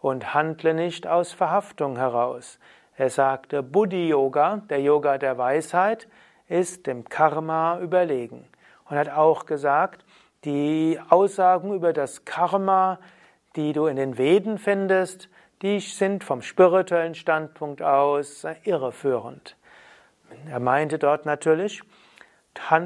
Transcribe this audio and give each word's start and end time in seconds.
und 0.00 0.32
handle 0.32 0.72
nicht 0.72 1.06
aus 1.06 1.34
Verhaftung 1.34 1.98
heraus. 1.98 2.58
Er 2.96 3.10
sagte, 3.10 3.62
Buddhi 3.62 4.08
Yoga, 4.08 4.62
der 4.70 4.80
Yoga 4.80 5.18
der 5.18 5.36
Weisheit, 5.36 6.08
ist 6.48 6.86
dem 6.86 7.06
Karma 7.06 7.78
überlegen. 7.80 8.48
Und 8.88 8.96
hat 8.96 9.10
auch 9.10 9.44
gesagt, 9.44 10.02
die 10.46 10.98
Aussagen 11.10 11.74
über 11.74 11.92
das 11.92 12.24
Karma, 12.24 12.98
die 13.56 13.74
du 13.74 13.88
in 13.88 13.96
den 13.96 14.16
Veden 14.16 14.56
findest, 14.56 15.28
die 15.60 15.80
sind 15.80 16.24
vom 16.24 16.40
spirituellen 16.40 17.14
Standpunkt 17.14 17.82
aus 17.82 18.46
irreführend. 18.64 19.54
Er 20.48 20.60
meinte 20.60 20.98
dort 20.98 21.26
natürlich, 21.26 21.82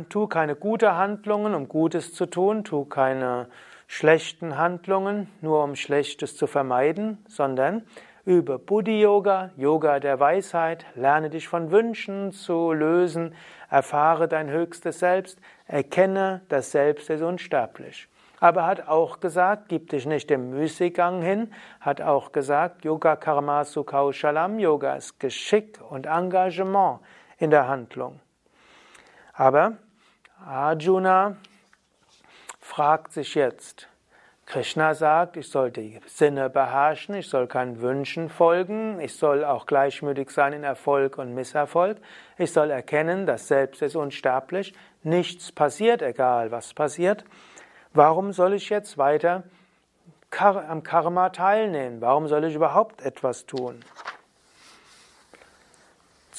tu 0.08 0.26
keine 0.26 0.56
gute 0.56 0.96
Handlungen, 0.96 1.54
um 1.54 1.68
Gutes 1.68 2.14
zu 2.14 2.26
tun, 2.26 2.64
tu 2.64 2.84
keine 2.84 3.48
schlechten 3.86 4.56
Handlungen, 4.56 5.28
nur 5.40 5.64
um 5.64 5.74
Schlechtes 5.74 6.36
zu 6.36 6.46
vermeiden, 6.46 7.18
sondern 7.26 7.82
Übe 8.24 8.58
Buddhi-Yoga, 8.58 9.50
Yoga 9.56 9.98
der 9.98 10.20
Weisheit, 10.20 10.84
lerne 10.94 11.30
dich 11.30 11.48
von 11.48 11.70
Wünschen 11.70 12.32
zu 12.32 12.72
lösen, 12.72 13.34
erfahre 13.70 14.28
dein 14.28 14.50
höchstes 14.50 15.00
Selbst, 15.00 15.40
erkenne, 15.66 16.42
das 16.48 16.70
Selbst 16.70 17.10
ist 17.10 17.22
unsterblich. 17.22 18.08
Aber 18.38 18.66
hat 18.66 18.88
auch 18.88 19.20
gesagt, 19.20 19.68
gib 19.68 19.90
dich 19.90 20.06
nicht 20.06 20.30
dem 20.30 20.50
Müßiggang 20.50 21.22
hin, 21.22 21.52
hat 21.80 22.00
auch 22.00 22.32
gesagt, 22.32 22.84
Yoga 22.84 23.16
Karma 23.16 23.64
Sukhau 23.64 24.12
Shalam, 24.12 24.58
Yoga 24.58 24.94
ist 24.94 25.18
Geschick 25.18 25.80
und 25.90 26.06
Engagement 26.06 27.00
in 27.38 27.50
der 27.50 27.68
Handlung. 27.68 28.20
Aber 29.40 29.72
Arjuna 30.44 31.36
fragt 32.60 33.14
sich 33.14 33.34
jetzt, 33.34 33.88
Krishna 34.44 34.92
sagt, 34.92 35.38
ich 35.38 35.48
soll 35.48 35.70
die 35.70 35.98
Sinne 36.04 36.50
beherrschen, 36.50 37.14
ich 37.14 37.30
soll 37.30 37.46
keinen 37.46 37.80
Wünschen 37.80 38.28
folgen, 38.28 39.00
ich 39.00 39.16
soll 39.16 39.46
auch 39.46 39.64
gleichmütig 39.64 40.30
sein 40.30 40.52
in 40.52 40.62
Erfolg 40.62 41.16
und 41.16 41.34
Misserfolg, 41.34 41.96
ich 42.36 42.52
soll 42.52 42.70
erkennen, 42.70 43.24
dass 43.24 43.48
Selbst 43.48 43.80
ist 43.80 43.96
unsterblich, 43.96 44.74
nichts 45.02 45.52
passiert, 45.52 46.02
egal 46.02 46.50
was 46.50 46.74
passiert. 46.74 47.24
Warum 47.94 48.34
soll 48.34 48.52
ich 48.52 48.68
jetzt 48.68 48.98
weiter 48.98 49.44
am 50.38 50.82
Karma 50.82 51.30
teilnehmen? 51.30 52.02
Warum 52.02 52.28
soll 52.28 52.44
ich 52.44 52.54
überhaupt 52.54 53.00
etwas 53.00 53.46
tun? 53.46 53.82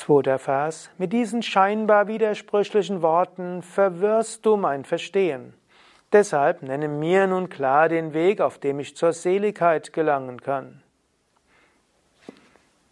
Zweiter 0.02 0.40
Vers. 0.40 0.90
Mit 0.98 1.14
diesen 1.14 1.44
scheinbar 1.44 2.08
widersprüchlichen 2.08 3.04
Worten 3.04 3.62
verwirrst 3.62 4.44
du 4.44 4.58
mein 4.58 4.84
Verstehen. 4.84 5.54
Deshalb 6.12 6.64
nenne 6.64 6.88
mir 6.88 7.28
nun 7.28 7.50
klar 7.50 7.88
den 7.88 8.12
Weg, 8.12 8.42
auf 8.42 8.58
dem 8.58 8.80
ich 8.80 8.98
zur 8.98 9.14
Seligkeit 9.14 9.94
gelangen 9.94 10.42
kann. 10.42 10.82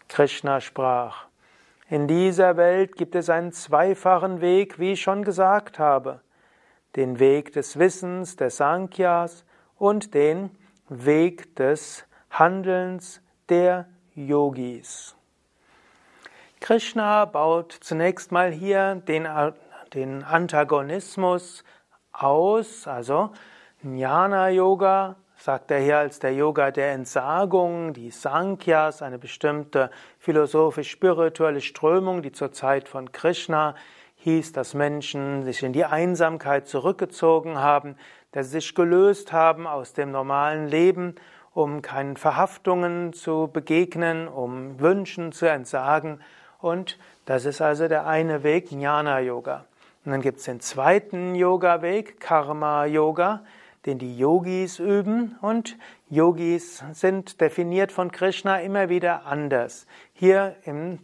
Krishna 0.07 0.61
sprach, 0.61 1.25
in 1.89 2.07
dieser 2.07 2.57
Welt 2.57 2.95
gibt 2.95 3.15
es 3.15 3.31
einen 3.31 3.53
zweifachen 3.53 4.39
Weg, 4.39 4.77
wie 4.77 4.91
ich 4.91 5.01
schon 5.01 5.23
gesagt 5.23 5.79
habe, 5.79 6.21
den 6.95 7.17
Weg 7.17 7.53
des 7.53 7.79
Wissens, 7.79 8.35
des 8.35 8.57
Sankhyas 8.57 9.45
und 9.79 10.13
den 10.13 10.51
Weg 10.89 11.55
des 11.55 12.05
Handelns 12.29 13.19
der 13.49 13.87
Yogis. 14.13 15.15
Krishna 16.59 17.25
baut 17.25 17.71
zunächst 17.71 18.31
mal 18.31 18.51
hier 18.51 18.95
den, 19.07 19.27
den 19.93 20.23
Antagonismus 20.23 21.63
aus. 22.11 22.85
Also 22.85 23.31
Jnana 23.81 24.49
Yoga 24.49 25.15
sagt 25.37 25.71
er 25.71 25.79
hier 25.79 25.97
als 25.99 26.19
der 26.19 26.33
Yoga 26.33 26.71
der 26.71 26.91
Entsagung, 26.91 27.93
die 27.93 28.11
Sankhyas, 28.11 29.01
eine 29.01 29.17
bestimmte 29.17 29.89
philosophisch-spirituelle 30.19 31.61
Strömung, 31.61 32.21
die 32.21 32.33
zur 32.33 32.51
Zeit 32.51 32.89
von 32.89 33.13
Krishna 33.13 33.73
hieß, 34.17 34.51
dass 34.51 34.73
Menschen 34.73 35.43
sich 35.43 35.63
in 35.63 35.71
die 35.71 35.85
Einsamkeit 35.85 36.67
zurückgezogen 36.67 37.57
haben, 37.57 37.95
dass 38.33 38.47
sie 38.47 38.59
sich 38.59 38.75
gelöst 38.75 39.31
haben 39.31 39.65
aus 39.65 39.93
dem 39.93 40.11
normalen 40.11 40.67
Leben, 40.67 41.15
um 41.53 41.81
keinen 41.81 42.17
Verhaftungen 42.17 43.13
zu 43.13 43.49
begegnen, 43.51 44.27
um 44.27 44.79
Wünschen 44.81 45.31
zu 45.31 45.49
entsagen. 45.49 46.19
Und 46.61 46.97
das 47.25 47.45
ist 47.45 47.61
also 47.61 47.87
der 47.87 48.05
eine 48.05 48.43
Weg, 48.43 48.71
Jnana 48.71 49.19
Yoga. 49.19 49.65
Und 50.05 50.11
dann 50.11 50.21
gibt 50.21 50.39
es 50.39 50.45
den 50.45 50.59
zweiten 50.59 51.35
Yoga-Weg, 51.35 52.19
Karma-Yoga, 52.19 53.41
den 53.85 53.97
die 53.97 54.17
Yogis 54.17 54.79
üben. 54.79 55.37
Und 55.41 55.77
Yogis 56.09 56.83
sind 56.91 57.39
definiert 57.39 57.91
von 57.91 58.11
Krishna 58.11 58.59
immer 58.59 58.89
wieder 58.89 59.25
anders. 59.25 59.87
Hier 60.13 60.55
im, 60.65 60.99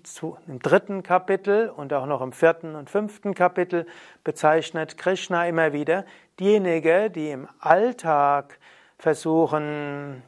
im, 0.48 0.60
dritten 0.60 1.04
Kapitel 1.04 1.70
und 1.70 1.94
auch 1.94 2.06
noch 2.06 2.22
im 2.22 2.34
vierten 2.34 2.76
und 2.76 2.90
fünften 2.90 3.34
Kapitel 3.34 3.86
bezeichnet 4.24 4.98
Krishna 4.98 5.48
immer 5.48 5.72
wieder 5.72 6.06
diejenigen, 6.40 7.14
die 7.14 7.32
im 7.32 7.48
Alltag 7.60 8.60
versuchen, 8.98 10.22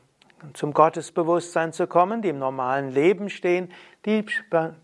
zum 0.54 0.74
Gottesbewusstsein 0.74 1.74
zu 1.74 1.88
kommen, 1.88 2.22
die 2.22 2.30
im 2.30 2.40
normalen 2.40 2.92
Leben 2.92 3.30
stehen, 3.30 3.72
die, 4.07 4.25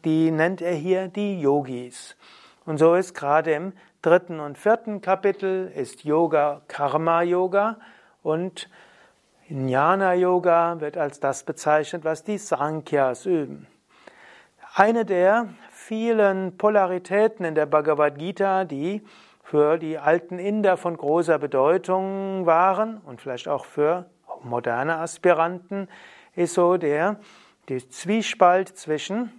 die 0.04 0.32
nennt 0.32 0.62
er 0.62 0.74
hier 0.74 1.08
die 1.08 1.40
Yogis. 1.40 2.16
Und 2.66 2.78
so 2.78 2.94
ist 2.94 3.16
gerade 3.16 3.54
im 3.54 3.74
dritten 4.02 4.40
und 4.40 4.58
vierten 4.58 5.02
Kapitel 5.02 5.72
ist 5.74 6.04
Yoga 6.04 6.62
Karma 6.68 7.24
Yoga 7.24 7.78
und 8.22 8.70
Jnana 9.48 10.14
Yoga 10.14 10.80
wird 10.80 10.98
als 10.98 11.20
das 11.20 11.44
bezeichnet, 11.44 12.04
was 12.04 12.24
die 12.24 12.38
Sankhyas 12.38 13.26
üben. 13.26 13.68
Eine 14.76 15.06
der 15.06 15.48
vielen 15.72 16.58
Polaritäten 16.58 17.46
in 17.46 17.56
der 17.56 17.66
Bhagavad 17.66 18.18
Gita, 18.18 18.66
die 18.66 19.04
für 19.44 19.78
die 19.78 19.98
alten 19.98 20.40
Inder 20.40 20.78
von 20.78 20.98
großer 20.98 21.40
Bedeutung 21.40 22.46
waren 22.46 22.98
und 23.06 23.22
vielleicht 23.22 23.48
auch 23.48 23.66
für 23.66 24.06
moderne 24.42 24.98
Aspiranten, 24.98 25.88
ist 26.36 26.56
so 26.56 26.78
der, 26.78 27.20
der 27.70 27.90
Zwiespalt 27.90 28.78
zwischen 28.78 29.32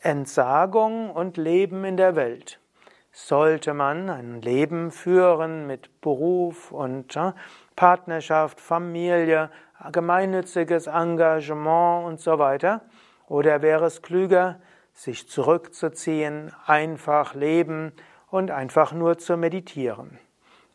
Entsagung 0.00 1.10
und 1.10 1.36
Leben 1.36 1.84
in 1.84 1.96
der 1.96 2.14
Welt. 2.14 2.60
Sollte 3.10 3.74
man 3.74 4.08
ein 4.08 4.40
Leben 4.40 4.92
führen 4.92 5.66
mit 5.66 6.00
Beruf 6.00 6.70
und 6.70 7.14
ja, 7.14 7.34
Partnerschaft, 7.74 8.60
Familie, 8.60 9.50
gemeinnütziges 9.90 10.86
Engagement 10.86 12.06
und 12.06 12.20
so 12.20 12.38
weiter? 12.38 12.82
Oder 13.26 13.62
wäre 13.62 13.86
es 13.86 14.02
klüger, 14.02 14.60
sich 14.92 15.28
zurückzuziehen, 15.28 16.52
einfach 16.66 17.34
leben 17.34 17.92
und 18.30 18.52
einfach 18.52 18.92
nur 18.92 19.18
zu 19.18 19.36
meditieren? 19.36 20.18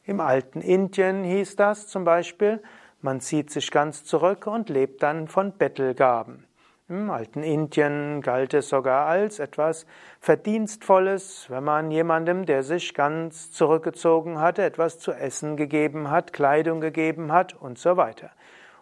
Im 0.04 0.20
alten 0.20 0.60
Indien 0.60 1.24
hieß 1.24 1.56
das 1.56 1.88
zum 1.88 2.04
Beispiel, 2.04 2.62
man 3.02 3.22
zieht 3.22 3.50
sich 3.50 3.72
ganz 3.72 4.04
zurück 4.04 4.46
und 4.46 4.70
lebt 4.70 5.04
dann 5.04 5.28
von 5.28 5.54
Bettelgaben. 5.54 6.46
Im 6.92 7.10
alten 7.10 7.42
Indien 7.42 8.20
galt 8.20 8.54
es 8.54 8.68
sogar 8.68 9.06
als 9.06 9.40
etwas 9.40 9.86
Verdienstvolles, 10.20 11.46
wenn 11.48 11.64
man 11.64 11.90
jemandem, 11.90 12.46
der 12.46 12.64
sich 12.64 12.94
ganz 12.94 13.50
zurückgezogen 13.54 14.42
hatte, 14.42 14.64
etwas 14.64 15.00
zu 15.00 15.14
essen 15.14 15.56
gegeben 15.56 16.12
hat, 16.12 16.34
Kleidung 16.34 16.82
gegeben 16.82 17.32
hat 17.32 17.54
und 17.54 17.78
so 17.80 17.96
weiter. 17.96 18.32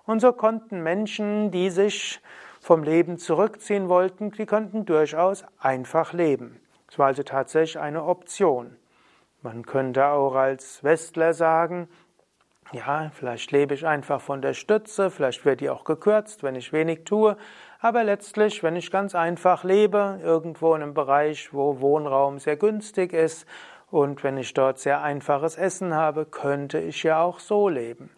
Und 0.07 0.21
so 0.21 0.33
konnten 0.33 0.81
Menschen, 0.81 1.51
die 1.51 1.69
sich 1.69 2.19
vom 2.59 2.81
Leben 2.81 3.19
zurückziehen 3.19 3.89
wollten, 3.89 4.31
die 4.31 4.47
konnten 4.47 4.85
durchaus 4.85 5.45
einfach 5.59 6.11
leben. 6.11 6.59
Es 6.89 6.97
war 6.97 7.05
also 7.05 7.21
tatsächlich 7.21 7.77
eine 7.77 8.03
Option. 8.03 8.75
Man 9.43 9.63
könnte 9.67 10.07
auch 10.07 10.33
als 10.33 10.83
Westler 10.83 11.35
sagen, 11.35 11.87
ja, 12.71 13.09
vielleicht 13.13 13.51
lebe 13.51 13.73
ich 13.73 13.85
einfach 13.85 14.21
von 14.21 14.41
der 14.41 14.53
Stütze, 14.53 15.09
vielleicht 15.09 15.43
wird 15.45 15.61
die 15.61 15.69
auch 15.69 15.83
gekürzt, 15.83 16.43
wenn 16.43 16.55
ich 16.55 16.71
wenig 16.71 17.03
tue, 17.03 17.35
aber 17.79 18.03
letztlich, 18.03 18.61
wenn 18.61 18.75
ich 18.75 18.91
ganz 18.91 19.15
einfach 19.15 19.63
lebe, 19.63 20.19
irgendwo 20.21 20.75
in 20.75 20.83
einem 20.83 20.93
Bereich, 20.93 21.53
wo 21.53 21.79
Wohnraum 21.79 22.39
sehr 22.39 22.57
günstig 22.57 23.13
ist 23.13 23.47
und 23.89 24.23
wenn 24.23 24.37
ich 24.37 24.53
dort 24.53 24.79
sehr 24.79 25.01
einfaches 25.01 25.57
Essen 25.57 25.95
habe, 25.95 26.25
könnte 26.25 26.79
ich 26.79 27.03
ja 27.03 27.21
auch 27.21 27.39
so 27.39 27.69
leben. 27.69 28.09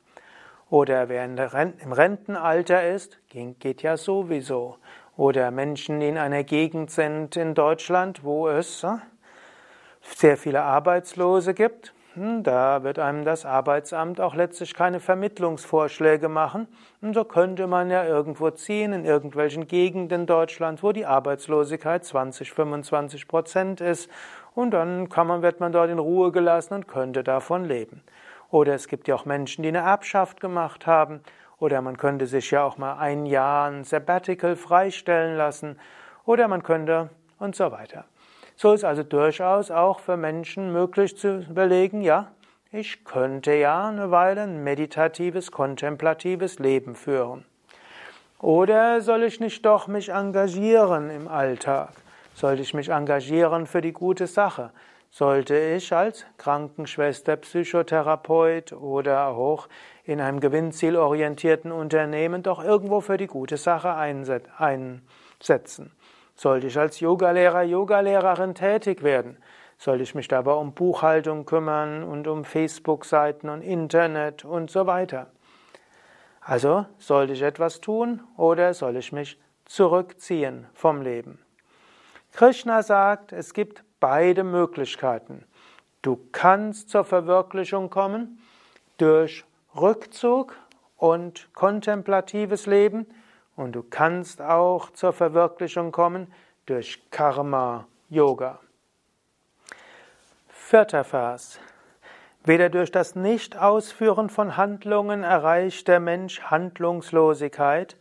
Oder 0.70 1.10
wer 1.10 1.26
im 1.26 1.92
Rentenalter 1.92 2.88
ist, 2.88 3.20
geht 3.30 3.82
ja 3.82 3.98
sowieso. 3.98 4.78
Oder 5.18 5.52
Menschen, 5.52 6.00
die 6.00 6.08
in 6.08 6.18
einer 6.18 6.44
Gegend 6.44 6.90
sind 6.92 7.36
in 7.36 7.54
Deutschland, 7.54 8.24
wo 8.24 8.48
es 8.48 8.84
äh, 8.84 8.96
sehr 10.02 10.38
viele 10.38 10.62
Arbeitslose 10.64 11.54
gibt, 11.54 11.94
da 12.16 12.84
wird 12.84 13.00
einem 13.00 13.24
das 13.24 13.46
Arbeitsamt 13.46 14.20
auch 14.20 14.36
letztlich 14.36 14.74
keine 14.74 15.00
Vermittlungsvorschläge 15.00 16.28
machen. 16.28 16.68
Und 17.02 17.14
so 17.14 17.24
könnte 17.24 17.68
man 17.68 17.90
ja 17.90 18.04
irgendwo 18.04 18.50
ziehen, 18.50 18.92
in 18.92 19.06
irgendwelchen 19.06 19.66
Gegenden 19.66 20.26
Deutschlands, 20.26 20.84
wo 20.84 20.92
die 20.92 21.06
Arbeitslosigkeit 21.06 22.04
20, 22.04 22.52
25 22.52 23.30
Prozent 23.30 23.80
ist. 23.80 24.12
Und 24.54 24.72
dann 24.72 25.08
kann 25.08 25.26
man, 25.26 25.42
wird 25.42 25.62
man 25.62 25.72
dort 25.72 25.90
in 25.90 26.00
Ruhe 26.00 26.34
gelassen 26.34 26.74
und 26.74 26.88
könnte 26.90 27.24
davon 27.24 27.64
leben. 27.64 28.04
Oder 28.50 28.76
es 28.76 28.90
gibt 28.90 29.08
ja 29.08 29.16
auch 29.16 29.24
Menschen, 29.24 29.62
die 29.62 29.70
eine 29.70 29.78
Erbschaft 29.78 30.42
gemacht 30.42 30.86
haben. 30.86 31.22
Oder 31.60 31.82
man 31.82 31.96
könnte 31.96 32.28
sich 32.28 32.52
ja 32.52 32.64
auch 32.64 32.78
mal 32.78 32.98
ein 32.98 33.26
Jahr 33.26 33.70
ein 33.70 33.86
Sabbatical 33.86 34.58
freistellen 34.58 35.38
lassen. 35.38 35.80
Oder 36.26 36.50
man 36.50 36.62
könnte 36.62 37.10
und 37.40 37.56
so 37.56 37.72
weiter. 37.72 38.04
So 38.62 38.74
ist 38.74 38.84
also 38.84 39.02
durchaus 39.02 39.72
auch 39.72 40.02
für 40.02 40.18
Menschen 40.18 40.72
möglich 40.72 41.18
zu 41.18 41.40
überlegen, 41.50 42.02
ja, 42.02 42.32
ich 42.72 43.04
könnte 43.04 43.54
ja 43.54 43.90
eine 43.90 44.12
Weile 44.12 44.42
ein 44.44 44.64
meditatives, 44.64 45.52
kontemplatives 45.52 46.60
Leben 46.60 46.94
führen. 46.94 47.44
Oder 48.38 49.02
soll 49.02 49.24
ich 49.24 49.40
nicht 49.40 49.66
doch 49.66 49.88
mich 49.88 50.10
engagieren 50.10 51.10
im 51.10 51.28
Alltag? 51.28 51.90
Sollte 52.36 52.62
ich 52.62 52.76
mich 52.76 52.90
engagieren 52.90 53.66
für 53.66 53.82
die 53.82 53.94
gute 53.94 54.28
Sache? 54.28 54.70
Sollte 55.10 55.58
ich 55.58 55.92
als 55.92 56.24
Krankenschwester, 56.38 57.38
Psychotherapeut 57.38 58.74
oder 58.74 59.30
auch 59.30 59.70
in 60.04 60.22
einem 60.22 60.40
gewinnzielorientierten 60.40 61.72
Unternehmen 61.72 62.44
doch 62.44 62.64
irgendwo 62.64 63.02
für 63.02 63.18
die 63.18 63.26
gute 63.26 63.58
Sache 63.58 63.96
einsetzen? 63.96 65.92
Sollte 66.42 66.66
ich 66.66 66.80
als 66.80 67.00
Yogalehrer, 67.00 67.62
Yogalehrerin 67.62 68.56
tätig 68.56 69.04
werden? 69.04 69.38
Sollte 69.78 70.02
ich 70.02 70.16
mich 70.16 70.28
dabei 70.28 70.54
um 70.54 70.74
Buchhaltung 70.74 71.46
kümmern 71.46 72.02
und 72.02 72.28
um 72.28 72.46
Facebook-Seiten 72.46 73.48
und 73.48 73.62
Internet 73.62 74.44
und 74.44 74.72
so 74.72 74.88
weiter? 74.88 75.28
Also, 76.40 76.88
sollte 76.98 77.34
ich 77.34 77.44
etwas 77.44 77.80
tun 77.80 78.24
oder 78.38 78.74
soll 78.74 78.98
ich 78.98 79.12
mich 79.12 79.40
zurückziehen 79.66 80.66
vom 80.74 81.04
Leben? 81.04 81.38
Krishna 82.32 82.82
sagt, 82.82 83.34
es 83.34 83.54
gibt 83.54 83.84
beide 84.00 84.44
Möglichkeiten. 84.44 85.46
Du 86.02 86.20
kannst 86.32 86.90
zur 86.90 87.04
Verwirklichung 87.04 87.92
kommen 87.92 88.42
durch 88.98 89.46
Rückzug 89.80 90.56
und 90.98 91.54
kontemplatives 91.54 92.66
Leben 92.66 93.06
und 93.62 93.74
du 93.74 93.84
kannst 93.84 94.42
auch 94.42 94.90
zur 94.90 95.14
Verwirklichung 95.14 95.92
kommen 95.92 96.34
durch 96.66 97.10
Karma 97.12 97.88
Yoga. 98.10 98.60
Vierter 100.50 101.04
Vers. 101.04 101.60
Weder 102.44 102.70
durch 102.70 102.92
das 102.92 103.16
Nicht-Ausführen 103.16 104.30
von 104.30 104.58
Handlungen 104.58 105.24
erreicht 105.24 105.88
der 105.88 106.00
Mensch 106.00 106.42
Handlungslosigkeit, 106.42 107.98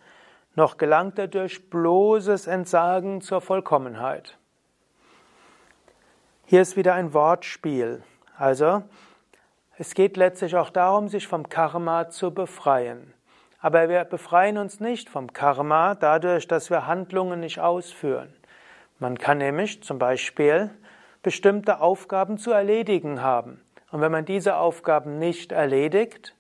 noch 0.55 0.79
gelangt 0.79 1.19
er 1.19 1.29
durch 1.29 1.69
bloßes 1.69 2.47
Entsagen 2.47 3.21
zur 3.21 3.43
Vollkommenheit. 3.43 4.39
Hier 6.47 6.63
ist 6.63 6.77
wieder 6.77 6.95
ein 6.95 7.13
Wortspiel. 7.13 8.03
Also, 8.37 8.83
es 9.77 9.95
geht 9.95 10.17
letztlich 10.17 10.57
auch 10.57 10.71
darum, 10.71 11.09
sich 11.09 11.29
vom 11.29 11.49
Karma 11.51 12.09
zu 12.09 12.33
befreien. 12.33 13.13
Aber 13.61 13.89
wir 13.89 14.05
befreien 14.05 14.57
uns 14.57 14.81
nicht 14.81 15.11
vom 15.11 15.33
Karma 15.33 15.95
dadurch, 15.95 16.49
dass 16.49 16.71
wir 16.71 16.87
Handlungen 16.87 17.41
nicht 17.41 17.61
ausführen. 17.61 18.33
Man 18.99 19.19
kann 19.19 19.39
nämlich 19.39 19.83
zum 19.83 19.99
Beispiel 19.99 20.71
bestimmte 21.23 21.81
Aufgaben 21.81 22.39
zu 22.39 22.53
erledigen 22.53 23.23
haben. 23.23 23.61
Und 23.91 24.01
wenn 24.01 24.13
man 24.13 24.25
diese 24.25 24.57
Aufgaben 24.57 25.19
nicht 25.19 25.53
erledigt, 25.53 26.35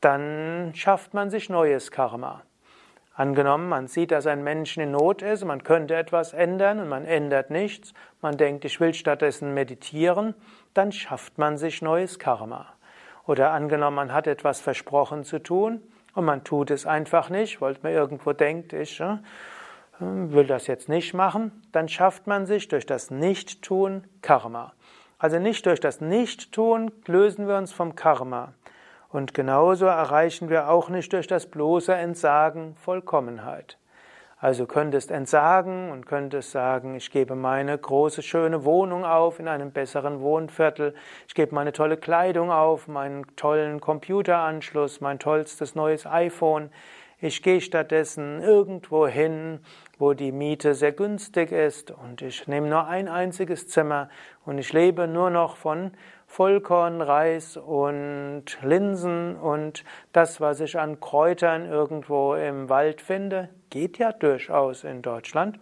dann 0.00 0.72
schafft 0.74 1.14
man 1.14 1.30
sich 1.30 1.48
neues 1.48 1.90
Karma. 1.90 2.42
Angenommen, 3.14 3.68
man 3.68 3.86
sieht, 3.86 4.10
dass 4.10 4.26
ein 4.26 4.44
Mensch 4.44 4.76
in 4.76 4.90
Not 4.90 5.22
ist, 5.22 5.44
man 5.44 5.62
könnte 5.62 5.94
etwas 5.94 6.34
ändern 6.34 6.80
und 6.80 6.88
man 6.88 7.06
ändert 7.06 7.50
nichts, 7.50 7.94
man 8.20 8.36
denkt, 8.36 8.64
ich 8.66 8.78
will 8.78 8.92
stattdessen 8.92 9.54
meditieren, 9.54 10.34
dann 10.74 10.92
schafft 10.92 11.38
man 11.38 11.56
sich 11.56 11.80
neues 11.80 12.18
Karma. 12.18 12.66
Oder 13.26 13.52
angenommen, 13.52 13.96
man 13.96 14.12
hat 14.12 14.26
etwas 14.26 14.60
versprochen 14.60 15.24
zu 15.24 15.38
tun, 15.38 15.80
und 16.16 16.24
man 16.24 16.44
tut 16.44 16.70
es 16.70 16.86
einfach 16.86 17.28
nicht, 17.28 17.60
weil 17.60 17.76
man 17.82 17.92
irgendwo 17.92 18.32
denkt, 18.32 18.72
ich 18.72 19.00
äh, 19.00 19.18
will 20.00 20.46
das 20.46 20.66
jetzt 20.66 20.88
nicht 20.88 21.12
machen, 21.12 21.62
dann 21.72 21.90
schafft 21.90 22.26
man 22.26 22.46
sich 22.46 22.68
durch 22.68 22.86
das 22.86 23.10
Nichttun 23.10 24.02
Karma. 24.22 24.72
Also 25.18 25.38
nicht 25.38 25.66
durch 25.66 25.78
das 25.78 26.00
Nichttun 26.00 26.90
lösen 27.06 27.46
wir 27.46 27.58
uns 27.58 27.72
vom 27.72 27.94
Karma. 27.96 28.54
Und 29.10 29.34
genauso 29.34 29.84
erreichen 29.84 30.48
wir 30.48 30.70
auch 30.70 30.88
nicht 30.88 31.12
durch 31.12 31.26
das 31.26 31.46
bloße 31.50 31.94
Entsagen 31.94 32.74
Vollkommenheit. 32.76 33.76
Also 34.38 34.66
könntest 34.66 35.10
entsagen 35.10 35.90
und 35.90 36.04
könntest 36.04 36.50
sagen, 36.50 36.94
ich 36.94 37.10
gebe 37.10 37.34
meine 37.34 37.76
große, 37.76 38.22
schöne 38.22 38.66
Wohnung 38.66 39.06
auf 39.06 39.40
in 39.40 39.48
einem 39.48 39.70
besseren 39.70 40.20
Wohnviertel, 40.20 40.94
ich 41.26 41.34
gebe 41.34 41.54
meine 41.54 41.72
tolle 41.72 41.96
Kleidung 41.96 42.50
auf, 42.50 42.86
meinen 42.86 43.24
tollen 43.36 43.80
Computeranschluss, 43.80 45.00
mein 45.00 45.18
tollstes 45.18 45.74
neues 45.74 46.06
iPhone. 46.06 46.68
Ich 47.18 47.42
gehe 47.42 47.62
stattdessen 47.62 48.42
irgendwo 48.42 49.06
hin, 49.06 49.60
wo 49.98 50.12
die 50.12 50.32
Miete 50.32 50.74
sehr 50.74 50.92
günstig 50.92 51.50
ist 51.50 51.90
und 51.90 52.20
ich 52.20 52.46
nehme 52.46 52.68
nur 52.68 52.86
ein 52.88 53.08
einziges 53.08 53.68
Zimmer 53.68 54.10
und 54.44 54.58
ich 54.58 54.70
lebe 54.74 55.08
nur 55.08 55.30
noch 55.30 55.56
von 55.56 55.92
Vollkorn, 56.26 57.00
Reis 57.00 57.56
und 57.56 58.44
Linsen 58.62 59.36
und 59.36 59.82
das, 60.12 60.42
was 60.42 60.60
ich 60.60 60.78
an 60.78 61.00
Kräutern 61.00 61.64
irgendwo 61.64 62.34
im 62.34 62.68
Wald 62.68 63.00
finde, 63.00 63.48
geht 63.70 63.98
ja 63.98 64.12
durchaus 64.12 64.84
in 64.84 65.02
Deutschland. 65.02 65.58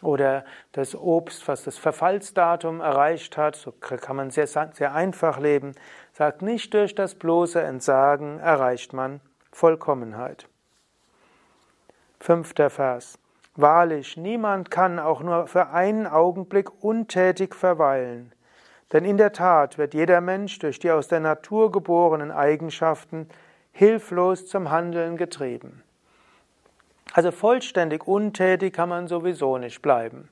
Oder 0.00 0.44
das 0.72 0.94
Obst, 0.94 1.48
was 1.48 1.64
das 1.64 1.76
Verfallsdatum 1.76 2.80
erreicht 2.80 3.36
hat, 3.36 3.56
so 3.56 3.72
kann 3.72 4.16
man 4.16 4.30
sehr, 4.30 4.46
sehr 4.46 4.94
einfach 4.94 5.40
leben, 5.40 5.74
sagt 6.12 6.42
nicht 6.42 6.72
durch 6.72 6.94
das 6.94 7.16
bloße 7.16 7.60
Entsagen 7.60 8.38
erreicht 8.38 8.92
man 8.92 9.20
Vollkommenheit. 9.50 10.46
Fünfter 12.20 12.70
Vers. 12.70 13.18
Wahrlich, 13.56 14.16
niemand 14.16 14.70
kann 14.70 15.00
auch 15.00 15.20
nur 15.20 15.48
für 15.48 15.70
einen 15.70 16.06
Augenblick 16.06 16.84
untätig 16.84 17.56
verweilen. 17.56 18.32
Denn 18.92 19.04
in 19.04 19.16
der 19.16 19.32
Tat 19.32 19.78
wird 19.78 19.94
jeder 19.94 20.20
Mensch 20.20 20.60
durch 20.60 20.78
die 20.78 20.92
aus 20.92 21.08
der 21.08 21.20
Natur 21.20 21.72
geborenen 21.72 22.30
Eigenschaften 22.30 23.28
hilflos 23.72 24.46
zum 24.46 24.70
Handeln 24.70 25.16
getrieben. 25.16 25.82
Also 27.12 27.30
vollständig 27.30 28.06
untätig 28.06 28.74
kann 28.74 28.88
man 28.88 29.08
sowieso 29.08 29.58
nicht 29.58 29.82
bleiben. 29.82 30.28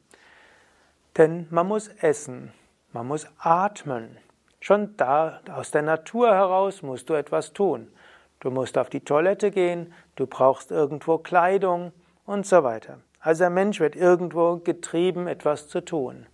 Denn 1.17 1.47
man 1.51 1.67
muss 1.67 1.89
essen, 1.89 2.53
man 2.93 3.07
muss 3.07 3.27
atmen. 3.39 4.19
Schon 4.61 4.97
da 4.97 5.41
aus 5.51 5.71
der 5.71 5.83
Natur 5.83 6.35
heraus 6.35 6.83
musst 6.83 7.09
du 7.09 7.15
etwas 7.15 7.53
tun. 7.53 7.89
Du 8.41 8.51
musst 8.51 8.77
auf 8.77 8.91
die 8.91 9.01
Toilette 9.01 9.51
gehen, 9.51 9.95
du 10.17 10.27
brauchst 10.27 10.71
irgendwo 10.71 11.19
Kleidung 11.19 11.93
und 12.27 12.47
so 12.47 12.63
weiter. 12.63 12.99
Also 13.21 13.45
der 13.45 13.51
Mensch 13.51 13.81
wird 13.81 13.97
irgendwo 13.97 14.57
getrieben, 14.57 15.27
etwas 15.27 15.69
zu 15.69 15.85
tun. 15.85 16.27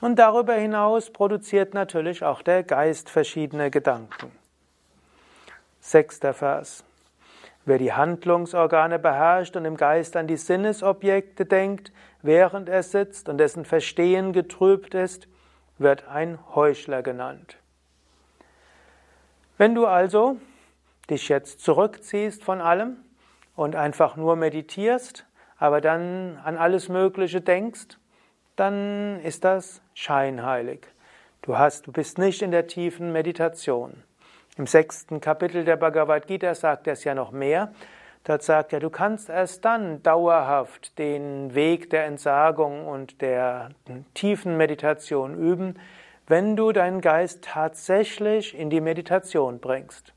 Und 0.00 0.18
darüber 0.18 0.54
hinaus 0.54 1.10
produziert 1.10 1.74
natürlich 1.74 2.24
auch 2.24 2.42
der 2.42 2.64
Geist 2.64 3.10
verschiedene 3.10 3.70
Gedanken. 3.70 4.32
Sechster 5.80 6.34
Vers. 6.34 6.84
Wer 7.64 7.78
die 7.78 7.92
Handlungsorgane 7.92 8.98
beherrscht 8.98 9.56
und 9.56 9.64
im 9.64 9.76
Geist 9.76 10.16
an 10.16 10.26
die 10.26 10.36
Sinnesobjekte 10.36 11.46
denkt, 11.46 11.92
während 12.20 12.68
er 12.68 12.82
sitzt 12.82 13.28
und 13.28 13.38
dessen 13.38 13.64
Verstehen 13.64 14.32
getrübt 14.32 14.94
ist, 14.94 15.28
wird 15.78 16.08
ein 16.08 16.38
Heuchler 16.54 17.02
genannt. 17.02 17.58
Wenn 19.58 19.74
du 19.74 19.86
also 19.86 20.38
dich 21.08 21.28
jetzt 21.28 21.60
zurückziehst 21.60 22.42
von 22.42 22.60
allem 22.60 22.96
und 23.54 23.76
einfach 23.76 24.16
nur 24.16 24.34
meditierst, 24.34 25.26
aber 25.56 25.80
dann 25.80 26.40
an 26.42 26.56
alles 26.56 26.88
Mögliche 26.88 27.40
denkst, 27.40 27.98
dann 28.56 29.20
ist 29.20 29.44
das 29.44 29.82
scheinheilig. 29.94 30.86
Du 31.42 31.58
hast, 31.58 31.86
du 31.86 31.92
bist 31.92 32.18
nicht 32.18 32.42
in 32.42 32.50
der 32.50 32.66
tiefen 32.66 33.12
Meditation. 33.12 34.02
Im 34.58 34.66
sechsten 34.66 35.22
Kapitel 35.22 35.64
der 35.64 35.76
Bhagavad 35.76 36.26
Gita 36.26 36.54
sagt 36.54 36.86
er 36.86 36.92
es 36.92 37.04
ja 37.04 37.14
noch 37.14 37.32
mehr. 37.32 37.72
Dort 38.24 38.42
sagt 38.42 38.74
er, 38.74 38.80
du 38.80 38.90
kannst 38.90 39.30
erst 39.30 39.64
dann 39.64 40.02
dauerhaft 40.02 40.98
den 40.98 41.54
Weg 41.54 41.88
der 41.88 42.04
Entsagung 42.04 42.86
und 42.86 43.22
der 43.22 43.70
tiefen 44.12 44.58
Meditation 44.58 45.34
üben, 45.34 45.78
wenn 46.26 46.54
du 46.54 46.70
deinen 46.72 47.00
Geist 47.00 47.42
tatsächlich 47.42 48.56
in 48.56 48.68
die 48.68 48.82
Meditation 48.82 49.58
bringst. 49.58 50.12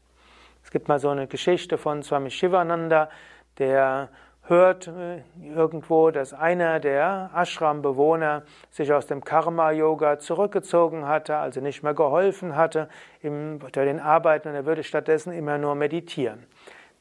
Es 0.63 0.69
gibt 0.69 0.89
mal 0.89 0.99
so 0.99 1.09
eine 1.09 1.27
Geschichte 1.27 1.77
von 1.77 2.03
Swami 2.03 2.29
Shivananda, 2.29 3.09
der 3.57 4.09
hört 4.47 4.87
äh, 4.87 5.23
irgendwo, 5.41 6.11
dass 6.11 6.33
einer 6.33 6.79
der 6.79 7.31
Ashram-Bewohner 7.33 8.43
sich 8.69 8.93
aus 8.93 9.07
dem 9.07 9.23
Karma-Yoga 9.23 10.19
zurückgezogen 10.19 11.07
hatte, 11.07 11.37
also 11.37 11.61
nicht 11.61 11.83
mehr 11.83 11.93
geholfen 11.93 12.55
hatte 12.55 12.87
unter 13.23 13.85
den 13.85 13.99
Arbeiten 13.99 14.49
und 14.49 14.55
er 14.55 14.65
würde 14.65 14.83
stattdessen 14.83 15.33
immer 15.33 15.57
nur 15.57 15.75
meditieren. 15.75 16.45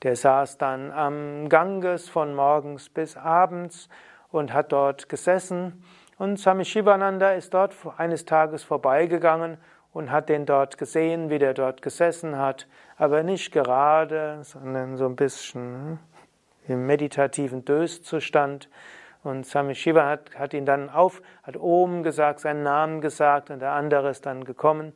Der 0.02 0.16
saß 0.16 0.58
dann 0.58 0.90
am 0.90 1.48
Ganges 1.48 2.08
von 2.08 2.34
morgens 2.34 2.88
bis 2.88 3.16
abends 3.16 3.88
und 4.30 4.52
hat 4.52 4.72
dort 4.72 5.08
gesessen 5.08 5.84
und 6.16 6.38
Swami 6.38 6.64
Shivananda 6.64 7.32
ist 7.32 7.52
dort 7.52 7.74
eines 7.96 8.24
Tages 8.24 8.62
vorbeigegangen 8.62 9.58
und 9.92 10.10
hat 10.10 10.28
den 10.28 10.46
dort 10.46 10.78
gesehen, 10.78 11.30
wie 11.30 11.38
der 11.38 11.54
dort 11.54 11.82
gesessen 11.82 12.38
hat, 12.38 12.66
aber 12.96 13.22
nicht 13.22 13.52
gerade, 13.52 14.38
sondern 14.42 14.96
so 14.96 15.06
ein 15.06 15.16
bisschen 15.16 15.98
im 16.68 16.86
meditativen 16.86 17.64
Döszustand. 17.64 18.68
Und 19.22 19.46
Swami 19.46 19.74
Shiva 19.74 20.06
hat, 20.06 20.38
hat 20.38 20.52
ihn 20.54 20.66
dann 20.66 20.90
auf, 20.90 21.22
hat 21.42 21.56
oben 21.56 22.02
gesagt, 22.02 22.40
seinen 22.40 22.62
Namen 22.62 23.00
gesagt 23.00 23.50
und 23.50 23.60
der 23.60 23.72
andere 23.72 24.10
ist 24.10 24.26
dann 24.26 24.44
gekommen. 24.44 24.92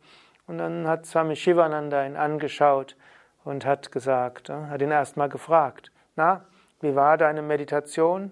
Und 0.47 0.59
dann 0.59 0.89
hat 0.89 1.07
Swami 1.07 1.37
Shivananda 1.37 2.05
ihn 2.07 2.17
angeschaut 2.17 2.97
und 3.45 3.65
hat 3.65 3.93
gesagt, 3.93 4.49
äh, 4.49 4.55
hat 4.71 4.83
ihn 4.83 4.91
erstmal 4.91 5.29
gefragt, 5.29 5.93
na, 6.17 6.45
wie 6.81 6.95
war 6.97 7.17
deine 7.17 7.43
Meditation? 7.43 8.31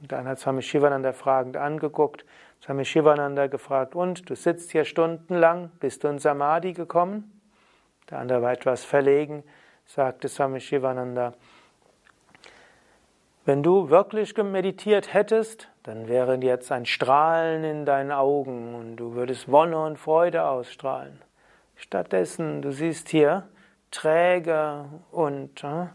Und 0.00 0.12
dann 0.12 0.26
hat 0.26 0.38
Swami 0.38 0.62
Shivananda 0.62 1.12
fragend 1.12 1.56
angeguckt. 1.56 2.24
Swami 2.62 2.84
Shivananda 2.84 3.46
gefragt, 3.46 3.94
und 3.94 4.28
du 4.28 4.36
sitzt 4.36 4.70
hier 4.70 4.84
stundenlang, 4.84 5.70
bist 5.80 6.04
du 6.04 6.08
in 6.08 6.18
Samadhi 6.18 6.72
gekommen? 6.72 7.40
Der 8.10 8.18
andere 8.18 8.42
war 8.42 8.52
etwas 8.52 8.84
verlegen, 8.84 9.42
sagte 9.86 10.28
Swami 10.28 10.60
Shivananda, 10.60 11.32
wenn 13.44 13.62
du 13.62 13.90
wirklich 13.90 14.36
meditiert 14.36 15.14
hättest, 15.14 15.68
dann 15.82 16.08
wäre 16.08 16.38
jetzt 16.42 16.72
ein 16.72 16.84
Strahlen 16.84 17.64
in 17.64 17.86
deinen 17.86 18.12
Augen 18.12 18.74
und 18.74 18.96
du 18.96 19.14
würdest 19.14 19.50
Wonne 19.50 19.82
und 19.82 19.98
Freude 19.98 20.44
ausstrahlen. 20.44 21.22
Stattdessen, 21.76 22.60
du 22.60 22.72
siehst 22.72 23.08
hier 23.08 23.48
träge 23.90 24.84
und, 25.10 25.64
äh, 25.64 25.86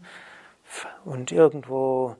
und 1.04 1.30
irgendwo 1.32 2.16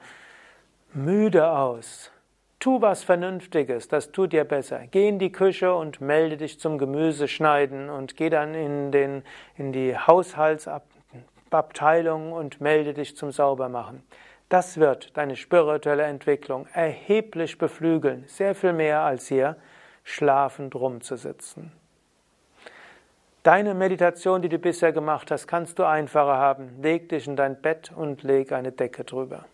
müde 0.93 1.51
aus. 1.51 2.13
Tu 2.59 2.81
was 2.81 3.05
Vernünftiges, 3.05 3.87
das 3.89 4.13
tut 4.13 4.33
dir 4.33 4.45
besser. 4.45 4.87
Geh 4.91 5.09
in 5.09 5.19
die 5.19 5.33
Küche 5.33 5.75
und 5.75 6.01
melde 6.01 6.39
dich 6.39 6.59
zum 6.59 6.79
Gemüseschneiden 6.79 7.91
und 7.91 8.17
geh 8.17 8.31
dann 8.31 8.55
in, 8.55 8.93
den, 8.93 9.25
in 9.57 9.73
die 9.73 9.99
Haushaltsabteilung 9.99 12.33
und 12.33 12.61
melde 12.61 12.95
dich 12.95 13.17
zum 13.17 13.31
Saubermachen. 13.31 14.03
Das 14.49 14.79
wird 14.79 15.17
deine 15.17 15.35
spirituelle 15.37 16.05
Entwicklung 16.05 16.67
erheblich 16.73 17.59
beflügeln, 17.59 18.25
sehr 18.29 18.55
viel 18.55 18.73
mehr 18.73 19.01
als 19.01 19.27
hier 19.27 19.57
schlafend 20.05 20.75
rumzusitzen. 20.75 21.73
Deine 23.43 23.75
Meditation, 23.75 24.43
die 24.43 24.49
du 24.49 24.59
bisher 24.59 24.93
gemacht 24.93 25.31
hast, 25.31 25.47
kannst 25.47 25.79
du 25.79 25.85
einfacher 25.85 26.37
haben. 26.37 26.83
Leg 26.83 27.09
dich 27.09 27.29
in 27.29 27.37
dein 27.37 27.61
Bett 27.61 27.93
und 27.95 28.25
leg 28.25 28.51
eine 28.51 28.73
Decke 28.73 29.05
drüber. 29.05 29.45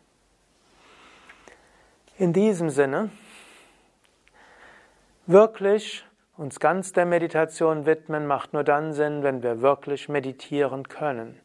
In 2.18 2.32
diesem 2.32 2.70
Sinne, 2.70 3.10
wirklich 5.26 6.06
uns 6.38 6.58
ganz 6.58 6.92
der 6.92 7.04
Meditation 7.04 7.84
widmen, 7.84 8.26
macht 8.26 8.54
nur 8.54 8.64
dann 8.64 8.94
Sinn, 8.94 9.22
wenn 9.22 9.42
wir 9.42 9.60
wirklich 9.60 10.08
meditieren 10.08 10.88
können. 10.88 11.38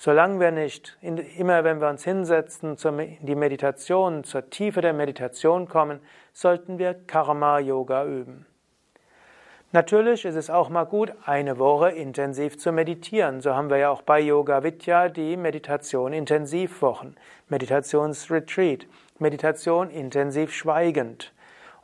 Solange 0.00 0.38
wir 0.38 0.52
nicht, 0.52 0.96
immer 1.00 1.64
wenn 1.64 1.80
wir 1.80 1.88
uns 1.88 2.04
hinsetzen, 2.04 2.76
in 2.76 3.26
die 3.26 3.34
Meditation, 3.34 4.22
zur 4.22 4.48
Tiefe 4.48 4.80
der 4.80 4.92
Meditation 4.92 5.66
kommen, 5.66 5.98
sollten 6.32 6.78
wir 6.78 6.94
Karma-Yoga 6.94 8.04
üben. 8.04 8.46
Natürlich 9.72 10.24
ist 10.24 10.36
es 10.36 10.50
auch 10.50 10.68
mal 10.68 10.84
gut, 10.84 11.12
eine 11.26 11.58
Woche 11.58 11.90
intensiv 11.90 12.58
zu 12.58 12.70
meditieren. 12.70 13.40
So 13.40 13.56
haben 13.56 13.70
wir 13.70 13.78
ja 13.78 13.90
auch 13.90 14.02
bei 14.02 14.20
Yoga 14.20 14.62
Vidya 14.62 15.08
die 15.08 15.36
Meditation 15.36 16.12
Intensivwochen, 16.12 17.16
Meditationsretreat, 17.48 18.86
Meditation 19.18 19.90
intensiv 19.90 20.54
schweigend. 20.54 21.32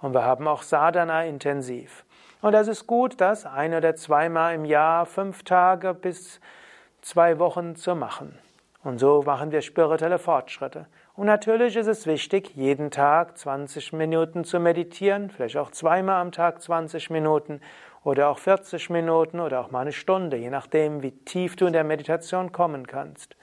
Und 0.00 0.14
wir 0.14 0.22
haben 0.22 0.46
auch 0.46 0.62
Sadhana 0.62 1.24
intensiv. 1.24 2.04
Und 2.42 2.54
es 2.54 2.68
ist 2.68 2.86
gut, 2.86 3.20
das 3.20 3.44
ein 3.44 3.74
oder 3.74 3.96
zweimal 3.96 4.54
im 4.54 4.64
Jahr, 4.64 5.04
fünf 5.04 5.42
Tage 5.42 5.94
bis 5.94 6.40
zwei 7.04 7.38
Wochen 7.38 7.76
zu 7.76 7.94
machen. 7.94 8.38
Und 8.82 8.98
so 8.98 9.22
machen 9.22 9.52
wir 9.52 9.62
spirituelle 9.62 10.18
Fortschritte. 10.18 10.86
Und 11.14 11.26
natürlich 11.26 11.76
ist 11.76 11.86
es 11.86 12.06
wichtig, 12.06 12.54
jeden 12.54 12.90
Tag 12.90 13.38
20 13.38 13.92
Minuten 13.92 14.44
zu 14.44 14.58
meditieren, 14.58 15.30
vielleicht 15.30 15.56
auch 15.56 15.70
zweimal 15.70 16.20
am 16.20 16.32
Tag 16.32 16.60
20 16.60 17.10
Minuten 17.10 17.60
oder 18.02 18.28
auch 18.28 18.38
40 18.38 18.90
Minuten 18.90 19.40
oder 19.40 19.60
auch 19.60 19.70
mal 19.70 19.80
eine 19.80 19.92
Stunde, 19.92 20.36
je 20.36 20.50
nachdem, 20.50 21.02
wie 21.02 21.12
tief 21.12 21.56
du 21.56 21.66
in 21.66 21.72
der 21.72 21.84
Meditation 21.84 22.52
kommen 22.52 22.86
kannst. 22.86 23.36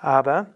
Aber 0.00 0.46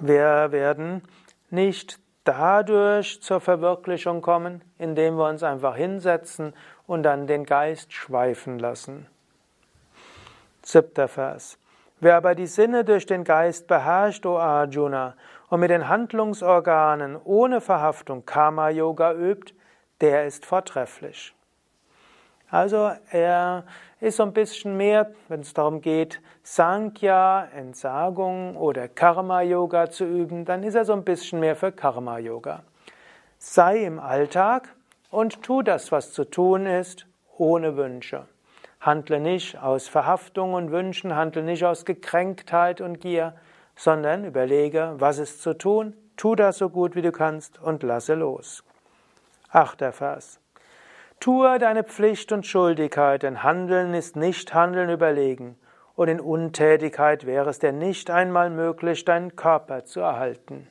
wir 0.00 0.50
werden 0.50 1.02
nicht 1.50 2.00
dadurch 2.24 3.20
zur 3.22 3.40
Verwirklichung 3.40 4.22
kommen, 4.22 4.62
indem 4.78 5.16
wir 5.16 5.28
uns 5.28 5.42
einfach 5.42 5.76
hinsetzen 5.76 6.54
und 6.86 7.02
dann 7.02 7.26
den 7.26 7.44
Geist 7.44 7.92
schweifen 7.92 8.58
lassen. 8.58 9.06
Siebter 10.64 11.08
Vers. 11.08 11.58
Wer 12.00 12.16
aber 12.16 12.34
die 12.34 12.46
Sinne 12.46 12.84
durch 12.84 13.06
den 13.06 13.22
Geist 13.22 13.66
beherrscht, 13.66 14.26
o 14.26 14.36
Arjuna, 14.36 15.14
und 15.50 15.60
mit 15.60 15.70
den 15.70 15.88
Handlungsorganen 15.88 17.16
ohne 17.22 17.60
Verhaftung 17.60 18.24
Karma-Yoga 18.26 19.12
übt, 19.12 19.54
der 20.00 20.26
ist 20.26 20.46
vortrefflich. 20.46 21.34
Also 22.50 22.92
er 23.10 23.64
ist 24.00 24.16
so 24.16 24.24
ein 24.24 24.32
bisschen 24.32 24.76
mehr, 24.76 25.12
wenn 25.28 25.40
es 25.40 25.54
darum 25.54 25.80
geht, 25.80 26.20
Sankhya, 26.42 27.48
Entsagung 27.54 28.56
oder 28.56 28.88
Karma-Yoga 28.88 29.90
zu 29.90 30.04
üben, 30.04 30.44
dann 30.44 30.62
ist 30.62 30.74
er 30.74 30.84
so 30.84 30.92
ein 30.92 31.04
bisschen 31.04 31.40
mehr 31.40 31.56
für 31.56 31.72
Karma-Yoga. 31.72 32.62
Sei 33.38 33.84
im 33.84 33.98
Alltag 33.98 34.68
und 35.10 35.42
tu 35.42 35.62
das, 35.62 35.92
was 35.92 36.12
zu 36.12 36.24
tun 36.24 36.66
ist, 36.66 37.06
ohne 37.38 37.76
Wünsche. 37.76 38.26
Handle 38.82 39.20
nicht 39.20 39.62
aus 39.62 39.86
Verhaftung 39.86 40.54
und 40.54 40.72
Wünschen, 40.72 41.14
handle 41.14 41.44
nicht 41.44 41.64
aus 41.64 41.84
Gekränktheit 41.84 42.80
und 42.80 43.00
Gier, 43.00 43.34
sondern 43.76 44.24
überlege, 44.24 44.94
was 44.98 45.18
ist 45.18 45.40
zu 45.40 45.54
tun, 45.54 45.94
tu 46.16 46.34
das 46.34 46.58
so 46.58 46.68
gut 46.68 46.96
wie 46.96 47.02
du 47.02 47.12
kannst 47.12 47.62
und 47.62 47.84
lasse 47.84 48.14
los. 48.14 48.64
Achter 49.50 49.92
Vers. 49.92 50.40
Tue 51.20 51.60
deine 51.60 51.84
Pflicht 51.84 52.32
und 52.32 52.44
Schuldigkeit, 52.44 53.22
denn 53.22 53.44
Handeln 53.44 53.94
ist 53.94 54.16
nicht 54.16 54.52
Handeln 54.52 54.90
überlegen, 54.90 55.56
und 55.94 56.08
in 56.08 56.20
Untätigkeit 56.20 57.24
wäre 57.24 57.50
es 57.50 57.60
dir 57.60 57.70
nicht 57.70 58.10
einmal 58.10 58.50
möglich, 58.50 59.04
deinen 59.04 59.36
Körper 59.36 59.84
zu 59.84 60.00
erhalten. 60.00 60.66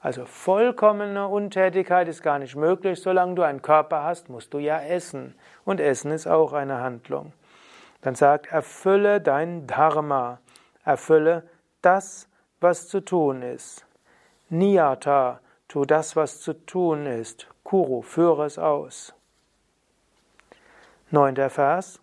Also 0.00 0.24
vollkommene 0.24 1.28
Untätigkeit 1.28 2.08
ist 2.08 2.22
gar 2.22 2.38
nicht 2.38 2.56
möglich. 2.56 3.00
Solange 3.00 3.34
du 3.34 3.42
einen 3.42 3.60
Körper 3.60 4.02
hast, 4.02 4.30
musst 4.30 4.54
du 4.54 4.58
ja 4.58 4.80
essen. 4.80 5.34
Und 5.64 5.78
Essen 5.78 6.10
ist 6.10 6.26
auch 6.26 6.54
eine 6.54 6.80
Handlung. 6.80 7.34
Dann 8.00 8.14
sagt, 8.14 8.46
erfülle 8.46 9.20
dein 9.20 9.66
Dharma. 9.66 10.40
Erfülle 10.84 11.44
das, 11.82 12.28
was 12.60 12.88
zu 12.88 13.00
tun 13.00 13.42
ist. 13.42 13.86
Niyata, 14.48 15.40
tu 15.68 15.84
das, 15.84 16.16
was 16.16 16.40
zu 16.40 16.54
tun 16.54 17.04
ist. 17.04 17.46
Kuru, 17.62 18.00
führe 18.00 18.46
es 18.46 18.58
aus. 18.58 19.14
Neunter 21.10 21.50
Vers. 21.50 22.00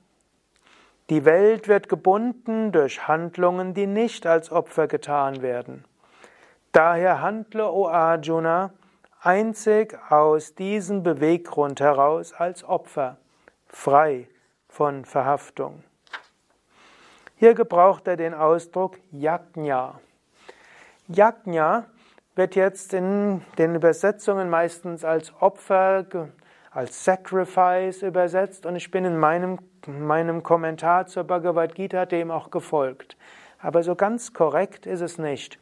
Die 1.09 1.25
Welt 1.25 1.67
wird 1.67 1.89
gebunden 1.89 2.71
durch 2.71 3.07
Handlungen, 3.07 3.73
die 3.73 3.87
nicht 3.87 4.27
als 4.27 4.51
Opfer 4.51 4.87
getan 4.87 5.41
werden. 5.41 5.85
Daher 6.71 7.21
handle, 7.21 7.71
o 7.71 7.87
Arjuna, 7.87 8.71
einzig 9.21 9.97
aus 10.09 10.55
diesem 10.55 11.03
Beweggrund 11.03 11.79
heraus 11.79 12.33
als 12.33 12.63
Opfer, 12.63 13.17
frei 13.67 14.27
von 14.67 15.05
Verhaftung. 15.05 15.83
Hier 17.35 17.53
gebraucht 17.53 18.07
er 18.07 18.17
den 18.17 18.33
Ausdruck 18.33 18.97
Yajna. 19.11 19.99
Yajna 21.07 21.85
wird 22.35 22.55
jetzt 22.55 22.93
in 22.93 23.43
den 23.57 23.75
Übersetzungen 23.75 24.49
meistens 24.49 25.03
als 25.03 25.33
Opfer, 25.39 26.05
als 26.71 27.03
Sacrifice 27.03 28.03
übersetzt 28.03 28.65
und 28.65 28.75
ich 28.75 28.91
bin 28.91 29.05
in 29.05 29.17
meinem, 29.17 29.57
meinem 29.87 30.43
Kommentar 30.43 31.07
zur 31.07 31.23
Bhagavad 31.23 31.75
Gita 31.75 32.05
dem 32.05 32.29
auch 32.29 32.51
gefolgt. 32.51 33.17
Aber 33.59 33.81
so 33.81 33.95
ganz 33.95 34.33
korrekt 34.33 34.85
ist 34.85 35.01
es 35.01 35.17
nicht. 35.17 35.59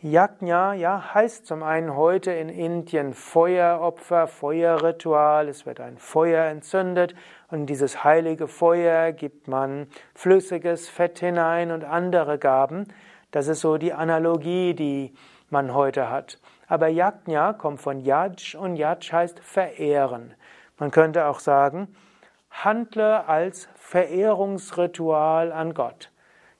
Yajna, 0.00 0.74
ja, 0.74 1.12
heißt 1.12 1.44
zum 1.44 1.64
einen 1.64 1.96
heute 1.96 2.30
in 2.30 2.48
Indien 2.48 3.14
Feueropfer, 3.14 4.28
Feuerritual, 4.28 5.48
es 5.48 5.66
wird 5.66 5.80
ein 5.80 5.98
Feuer 5.98 6.44
entzündet 6.44 7.16
und 7.50 7.66
dieses 7.66 8.04
heilige 8.04 8.46
Feuer 8.46 9.10
gibt 9.10 9.48
man 9.48 9.88
flüssiges 10.14 10.88
Fett 10.88 11.18
hinein 11.18 11.72
und 11.72 11.82
andere 11.82 12.38
Gaben. 12.38 12.86
Das 13.32 13.48
ist 13.48 13.60
so 13.60 13.76
die 13.76 13.92
Analogie, 13.92 14.72
die 14.72 15.14
man 15.50 15.74
heute 15.74 16.08
hat. 16.08 16.38
Aber 16.68 16.86
Yajna 16.86 17.52
kommt 17.54 17.80
von 17.80 17.98
Yaj 17.98 18.54
und 18.56 18.76
Yaj 18.76 19.00
heißt 19.10 19.40
verehren. 19.40 20.32
Man 20.78 20.92
könnte 20.92 21.26
auch 21.26 21.40
sagen, 21.40 21.88
handle 22.52 23.26
als 23.26 23.68
Verehrungsritual 23.74 25.50
an 25.50 25.74
Gott. 25.74 26.12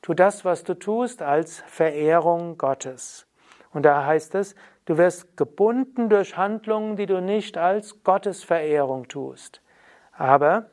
Tu 0.02 0.12
das, 0.14 0.45
was 0.45 0.64
du 0.64 0.75
tust, 0.75 1.23
als 1.23 1.62
Verehrung 1.68 2.59
Gottes. 2.59 3.28
Und 3.73 3.83
da 3.83 4.05
heißt 4.05 4.35
es, 4.35 4.55
du 4.87 4.97
wirst 4.97 5.37
gebunden 5.37 6.09
durch 6.09 6.37
Handlungen, 6.37 6.97
die 6.97 7.07
du 7.07 7.21
nicht 7.21 7.59
als 7.59 8.03
Gottesverehrung 8.03 9.09
tust. 9.09 9.61
Aber 10.13 10.67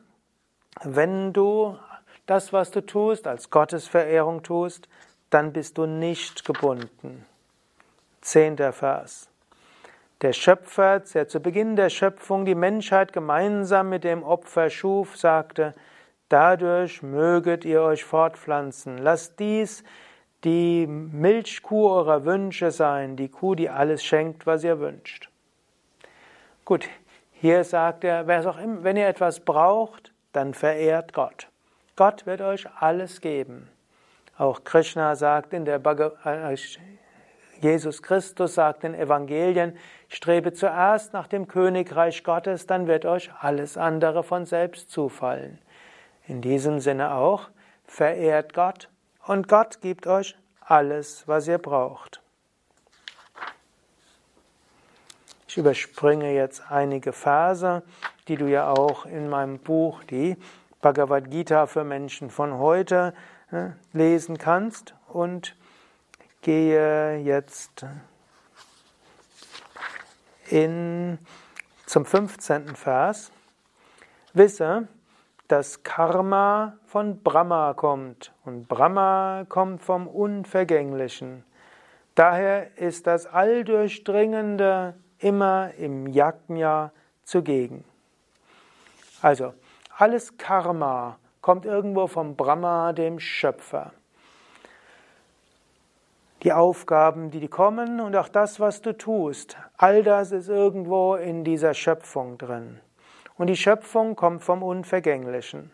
wenn 0.84 1.34
du 1.34 1.78
das, 2.26 2.54
was 2.54 2.72
du 2.72 2.82
tust, 2.82 3.28
als 3.28 3.50
Gottesverehrung 3.50 4.44
tust, 4.44 4.88
dann 5.30 5.54
bist 5.54 5.78
du 5.78 5.86
nicht 5.86 6.46
gebunden. 6.46 7.26
Zehnter 8.22 8.74
Vers. 8.74 9.30
Der 10.22 10.34
Schöpfer, 10.34 11.02
der 11.02 11.28
zu 11.28 11.40
Beginn 11.40 11.76
der 11.76 11.90
Schöpfung 11.90 12.46
die 12.46 12.56
Menschheit 12.56 13.14
gemeinsam 13.14 13.90
mit 13.90 14.04
dem 14.04 14.24
Opfer 14.24 14.70
schuf, 14.70 15.18
sagte, 15.18 15.74
Dadurch 16.30 17.04
möget 17.04 17.66
ihr 17.66 17.82
euch 17.82 18.04
fortpflanzen. 18.04 18.98
Lasst 18.98 19.40
dies 19.40 19.84
die 20.46 20.86
Milchkuh 20.88 21.90
eurer 21.90 22.24
Wünsche 22.24 22.72
sein, 22.72 23.16
die 23.16 23.30
Kuh, 23.30 23.56
die 23.56 23.70
alles 23.70 24.04
schenkt, 24.04 24.46
was 24.46 24.64
ihr 24.64 24.80
wünscht. 24.80 25.30
Gut, 26.64 26.88
hier 27.34 27.64
sagt 27.64 28.04
er, 28.04 28.28
wenn 28.28 28.98
ihr 28.98 29.08
etwas 29.08 29.40
braucht, 29.40 30.14
dann 30.32 30.54
verehrt 30.54 31.14
Gott. 31.14 31.50
Gott 31.96 32.26
wird 32.26 32.42
euch 32.42 32.68
alles 32.80 33.22
geben. 33.22 33.70
Auch 34.38 34.64
Krishna 34.64 35.16
sagt 35.16 35.54
in 35.54 35.66
der 35.66 35.80
Bhagavad 35.80 36.26
äh, 36.26 36.56
Jesus 37.62 38.04
Christus 38.04 38.56
sagt 38.56 38.84
in 38.84 38.94
Evangelien, 38.94 39.78
strebe 40.10 40.54
zuerst 40.54 41.14
nach 41.14 41.28
dem 41.28 41.48
Königreich 41.48 42.24
Gottes, 42.24 42.68
dann 42.68 42.88
wird 42.88 43.06
euch 43.06 43.32
alles 43.40 43.78
andere 43.78 44.24
von 44.24 44.46
selbst 44.46 44.92
zufallen. 44.92 45.60
In 46.28 46.42
diesem 46.42 46.80
Sinne 46.80 47.14
auch, 47.14 47.50
verehrt 47.86 48.54
Gott 48.54 48.90
und 49.28 49.48
Gott 49.48 49.82
gibt 49.82 50.08
euch 50.08 50.36
alles, 50.62 51.28
was 51.28 51.48
ihr 51.48 51.58
braucht. 51.58 52.22
Ich 55.48 55.58
überspringe 55.58 56.34
jetzt 56.34 56.70
einige 56.70 57.14
Verse, 57.14 57.84
die 58.28 58.36
du 58.36 58.48
ja 58.48 58.70
auch 58.70 59.06
in 59.06 59.30
meinem 59.30 59.60
Buch, 59.60 60.04
die 60.04 60.36
Bhagavad 60.82 61.32
Gita 61.32 61.66
für 61.66 61.84
Menschen 61.84 62.30
von 62.30 62.58
heute, 62.58 63.14
ne, 63.52 63.78
lesen 63.94 64.38
kannst 64.38 64.94
und 65.08 65.56
gehe 66.42 67.18
jetzt 67.18 67.86
in, 70.50 71.18
zum 71.86 72.06
15. 72.06 72.76
Vers. 72.76 73.32
Wisse, 74.34 74.88
dass 75.48 75.84
Karma 75.84 76.78
von 76.86 77.22
Brahma 77.22 77.74
kommt 77.74 78.34
und 78.46 78.68
Brahma 78.68 79.46
kommt 79.48 79.82
vom 79.82 80.08
Unvergänglichen. 80.08 81.44
Daher 82.16 82.78
ist 82.78 83.08
das 83.08 83.28
Alldurchdringende 83.28 84.96
immer 85.20 85.72
im 85.78 86.08
Yajna 86.08 86.92
zugegen. 87.24 87.84
Also, 89.22 89.54
alles 89.98 90.38
Karma 90.38 91.18
kommt 91.42 91.66
irgendwo 91.66 92.08
vom 92.08 92.36
Brahma, 92.36 92.94
dem 92.94 93.20
Schöpfer. 93.20 93.92
Die 96.44 96.54
Aufgaben, 96.54 97.32
die 97.32 97.48
kommen 97.48 98.00
und 98.00 98.16
auch 98.16 98.28
das, 98.28 98.60
was 98.60 98.82
du 98.82 98.96
tust, 98.96 99.58
all 99.78 100.04
das 100.04 100.32
ist 100.32 100.48
irgendwo 100.48 101.16
in 101.16 101.44
dieser 101.44 101.74
Schöpfung 101.74 102.38
drin. 102.38 102.80
Und 103.38 103.48
die 103.48 103.58
Schöpfung 103.58 104.16
kommt 104.16 104.44
vom 104.44 104.64
Unvergänglichen. 104.64 105.72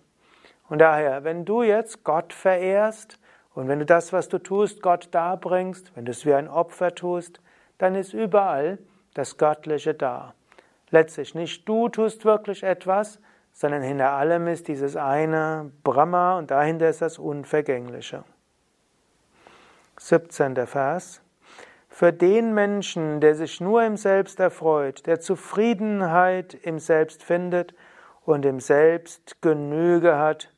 Und 0.68 0.80
daher, 0.80 1.24
wenn 1.24 1.46
du 1.46 1.64
jetzt 1.64 2.04
Gott 2.04 2.34
verehrst 2.34 3.20
und 3.54 3.68
wenn 3.68 3.80
du 3.80 3.86
das, 3.86 4.14
was 4.14 4.30
du 4.30 4.40
tust, 4.40 4.82
Gott 4.82 5.10
darbringst, 5.12 5.96
wenn 5.96 6.06
du 6.06 6.12
es 6.12 6.26
wie 6.26 6.34
ein 6.34 6.48
Opfer 6.48 6.96
tust, 6.96 7.42
dann 7.78 7.96
ist 7.96 8.14
überall 8.14 8.80
das 9.14 9.38
Göttliche 9.38 9.94
da. 9.94 10.34
Letztlich 10.90 11.36
nicht 11.36 11.68
du 11.68 11.90
tust 11.90 12.26
wirklich 12.26 12.64
etwas, 12.64 13.20
sondern 13.54 13.82
hinter 13.82 14.12
allem 14.12 14.48
ist 14.48 14.68
dieses 14.68 14.96
eine 14.96 15.72
Brahma 15.84 16.38
und 16.38 16.52
dahinter 16.52 16.90
ist 16.90 17.02
das 17.02 17.20
Unvergängliche. 17.20 18.24
17. 19.98 20.56
Vers. 20.68 21.22
Für 21.94 22.14
den 22.14 22.54
Menschen, 22.54 23.20
der 23.20 23.36
sich 23.36 23.60
nur 23.60 23.84
im 23.84 23.98
Selbst 23.98 24.40
erfreut, 24.40 25.06
der 25.06 25.20
Zufriedenheit 25.20 26.54
im 26.54 26.80
Selbst 26.80 27.22
findet 27.22 27.76
und 28.26 28.46
im 28.46 28.62
Selbst 28.62 29.42
Genüge 29.42 30.18
hat, 30.18 30.52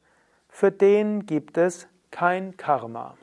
für 0.48 0.72
den 0.72 1.26
gibt 1.26 1.58
es 1.58 1.88
kein 2.12 2.56
Karma. 2.56 3.18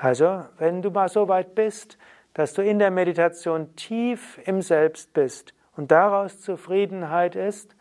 Also, 0.00 0.44
wenn 0.58 0.80
du 0.80 0.90
mal 0.90 1.08
so 1.08 1.26
weit 1.26 1.56
bist, 1.56 1.98
dass 2.32 2.54
du 2.54 2.62
in 2.62 2.78
der 2.78 2.92
Meditation 2.92 3.74
tief 3.74 4.38
im 4.46 4.62
Selbst 4.62 5.12
bist 5.12 5.52
und 5.76 5.90
daraus 5.90 6.40
Zufriedenheit 6.40 7.34
ist, 7.34 7.74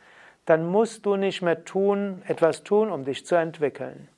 dann 0.45 0.65
musst 0.65 1.05
du 1.05 1.15
nicht 1.17 1.43
mehr 1.43 1.63
tun, 1.63 2.23
etwas 2.25 2.63
tun, 2.63 2.89
um 2.89 3.05
dich 3.05 3.27
zu 3.27 3.35
entwickeln. 3.35 4.09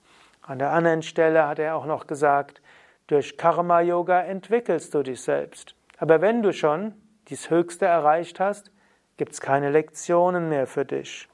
An 0.42 0.58
der 0.58 0.72
anderen 0.72 1.02
Stelle 1.02 1.46
hat 1.46 1.60
er 1.60 1.76
auch 1.76 1.86
noch 1.86 2.08
gesagt, 2.08 2.62
durch 3.10 3.38
Karma 3.38 3.82
Yoga 3.82 4.22
entwickelst 4.22 4.94
du 4.94 5.02
dich 5.02 5.22
selbst. 5.22 5.76
Aber 5.98 6.22
wenn 6.22 6.44
du 6.44 6.54
schon 6.54 6.94
dies 7.28 7.50
Höchste 7.50 7.86
erreicht 7.86 8.40
hast, 8.40 8.72
gibt 9.18 9.34
es 9.34 9.42
keine 9.42 9.72
Lektionen 9.72 10.48
mehr 10.48 10.68
für 10.68 10.86
dich. 10.86 11.28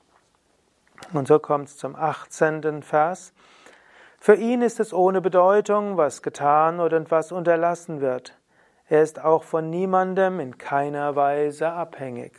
Und 1.11 1.27
so 1.27 1.37
kommt 1.37 1.67
es 1.67 1.77
zum 1.77 1.95
18. 1.95 2.81
Vers. 2.81 3.33
Für 4.19 4.35
ihn 4.35 4.61
ist 4.61 4.79
es 4.79 4.93
ohne 4.93 5.19
Bedeutung, 5.19 5.97
was 5.97 6.21
getan 6.21 6.79
oder 6.79 7.11
was 7.11 7.33
unterlassen 7.33 7.99
wird. 7.99 8.37
Er 8.87 9.03
ist 9.03 9.23
auch 9.23 9.43
von 9.43 9.69
niemandem 9.69 10.39
in 10.39 10.57
keiner 10.57 11.15
Weise 11.17 11.71
abhängig. 11.71 12.33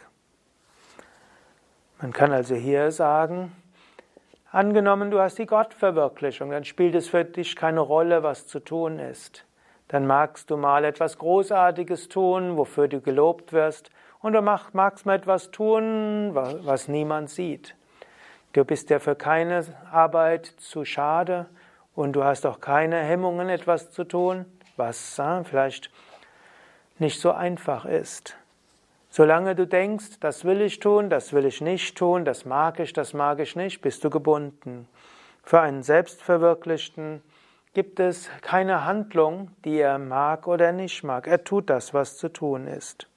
Man 2.01 2.12
kann 2.12 2.33
also 2.33 2.55
hier 2.55 2.90
sagen, 2.90 3.53
Angenommen, 4.52 5.11
du 5.11 5.20
hast 5.20 5.38
die 5.38 5.46
Gottverwirklichung, 5.46 6.50
dann 6.50 6.64
spielt 6.64 6.94
es 6.94 7.09
für 7.09 7.24
dich 7.24 7.56
keine 7.56 7.80
Rolle, 7.80 8.22
was 8.22 8.46
zu 8.46 8.61
tun 8.61 9.00
ist. 9.00 9.44
Dann 9.88 10.06
magst 10.06 10.50
du 10.50 10.56
mal 10.56 10.85
etwas 10.85 11.18
Großartiges 11.18 12.09
tun, 12.09 12.56
wofür 12.56 12.88
du 12.88 13.00
gelobt 13.00 13.52
wirst, 13.52 13.90
und 14.20 14.32
du 14.32 14.42
magst 14.42 15.06
mal 15.06 15.14
etwas 15.14 15.50
tun, 15.50 16.30
was 16.32 16.88
niemand 16.88 17.30
sieht. 17.30 17.76
Du 18.52 18.64
bist 18.64 18.88
dir 18.88 19.00
für 19.00 19.14
keine 19.14 19.64
Arbeit 19.92 20.46
zu 20.46 20.85
schade 20.85 21.46
und 21.94 22.14
du 22.14 22.24
hast 22.24 22.46
auch 22.46 22.61
keine 22.61 22.98
Hemmungen, 22.98 23.48
etwas 23.48 23.90
zu 23.90 24.04
tun, 24.04 24.46
was 24.76 25.18
äh, 25.18 25.44
vielleicht 25.44 25.90
nicht 26.98 27.20
so 27.20 27.32
einfach 27.32 27.85
ist. 27.85 28.37
Solange 29.16 29.55
du 29.55 29.66
denkst, 29.66 30.20
das 30.20 30.44
will 30.44 30.61
ich 30.61 30.79
tun, 30.79 31.09
das 31.09 31.33
will 31.33 31.46
ich 31.46 31.62
nicht 31.62 31.96
tun, 31.96 32.26
das 32.26 32.44
mag 32.44 32.79
ich, 32.81 32.92
das 32.92 33.14
mag 33.14 33.40
ich 33.40 33.57
nicht, 33.57 33.81
bist 33.81 34.05
du 34.05 34.11
gebunden. 34.11 34.87
Für 35.42 35.62
einen 35.62 35.83
Selbstverwirklichten 35.83 37.22
gibt 37.72 37.98
es 37.98 38.29
keine 38.42 38.85
Handlung, 38.85 39.52
die 39.64 39.79
er 39.79 39.98
mag 39.98 40.46
oder 40.46 40.70
nicht 40.72 41.02
mag. 41.02 41.26
Er 41.26 41.44
tut 41.44 41.70
das, 41.70 41.94
was 41.94 42.18
zu 42.18 42.29
tun 42.29 42.66
ist. 42.66 43.09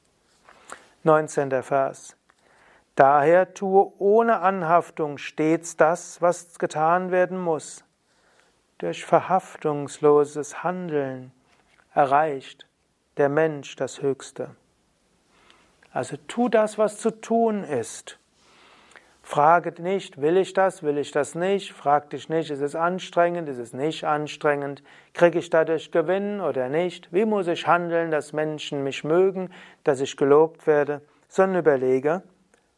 19. 1.03 1.63
Vers. 1.63 2.15
Daher 2.95 3.53
tue 3.53 3.91
ohne 3.97 4.39
Anhaftung 4.39 5.17
stets 5.17 5.75
das, 5.75 6.21
was 6.21 6.57
getan 6.59 7.11
werden 7.11 7.37
muss. 7.37 7.83
Durch 8.77 9.03
verhaftungsloses 9.03 10.63
Handeln 10.63 11.33
erreicht 11.93 12.65
der 13.17 13.27
Mensch 13.27 13.75
das 13.75 14.01
Höchste. 14.01 14.51
Also 15.91 16.17
tu 16.27 16.49
das, 16.49 16.77
was 16.77 16.97
zu 16.97 17.11
tun 17.11 17.63
ist. 17.63 18.19
Frage 19.23 19.79
nicht, 19.81 20.21
will 20.21 20.37
ich 20.37 20.53
das, 20.53 20.81
will 20.81 20.97
ich 20.97 21.11
das 21.11 21.35
nicht? 21.35 21.71
Frag 21.73 22.09
dich 22.09 22.29
nicht, 22.29 22.49
ist 22.49 22.61
es 22.61 22.75
anstrengend, 22.75 23.47
ist 23.47 23.59
es 23.59 23.73
nicht 23.73 24.03
anstrengend? 24.03 24.81
Kriege 25.13 25.37
ich 25.37 25.51
dadurch 25.51 25.91
Gewinn 25.91 26.41
oder 26.41 26.67
nicht? 26.67 27.13
Wie 27.13 27.25
muss 27.25 27.47
ich 27.47 27.67
handeln, 27.67 28.09
dass 28.09 28.33
Menschen 28.33 28.83
mich 28.83 29.03
mögen, 29.03 29.51
dass 29.83 30.01
ich 30.01 30.17
gelobt 30.17 30.65
werde? 30.65 31.01
Sondern 31.27 31.59
überlege, 31.59 32.23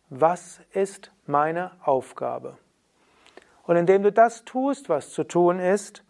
was 0.09 0.59
ist 0.73 1.11
meine 1.25 1.71
Aufgabe? 1.85 2.57
Und 3.63 3.77
indem 3.77 4.03
du 4.03 4.11
das 4.11 4.43
tust, 4.43 4.89
was 4.89 5.11
zu 5.11 5.23
tun 5.23 5.59
ist, 5.59 6.03